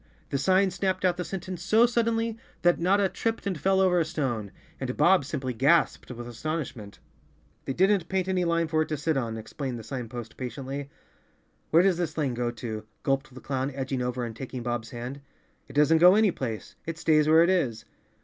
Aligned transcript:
The 0.31 0.39
sign 0.39 0.71
snapped 0.71 1.05
out 1.05 1.17
the 1.17 1.23
sentence 1.23 1.61
so 1.61 1.85
suddenly 1.85 2.35
that 2.63 2.79
Notta 2.79 3.07
tripped 3.07 3.45
and 3.45 3.55
fell 3.55 3.79
over 3.79 3.99
a 3.99 4.03
stone, 4.03 4.51
and 4.79 4.97
Bob 4.97 5.25
simply 5.25 5.53
gasped 5.53 6.09
with 6.09 6.27
astonishment. 6.27 6.97
"They 7.65 7.73
didn't 7.73 8.09
paint 8.09 8.27
any 8.27 8.43
line 8.43 8.67
for 8.67 8.81
it 8.81 8.87
to 8.89 8.97
sit 8.97 9.15
on," 9.15 9.35
ex¬ 9.35 9.55
plained 9.55 9.77
the 9.77 9.83
sign 9.83 10.09
post 10.09 10.37
patiently. 10.37 10.89
"Where 11.69 11.83
does 11.83 11.97
this 11.97 12.17
lane 12.17 12.33
go 12.33 12.49
to?" 12.49 12.83
gulped 13.03 13.31
the 13.31 13.41
clown, 13.41 13.69
edging 13.75 14.01
over 14.01 14.25
and 14.25 14.35
taking 14.35 14.63
Bob's 14.63 14.89
hand. 14.89 15.21
"It 15.67 15.73
doesn't 15.73 15.99
go 15.99 16.15
any 16.15 16.31
place. 16.31 16.73
It 16.87 16.97
stays 16.97 17.27
where 17.29 17.43
it 17.43 17.49
is." 17.51 17.85